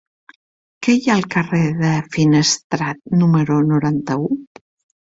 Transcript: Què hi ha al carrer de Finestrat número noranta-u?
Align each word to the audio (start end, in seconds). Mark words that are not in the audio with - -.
Què 0.87 0.95
hi 0.95 1.03
ha 1.11 1.17
al 1.17 1.27
carrer 1.35 1.61
de 1.83 1.93
Finestrat 2.17 3.07
número 3.21 3.63
noranta-u? 3.75 4.33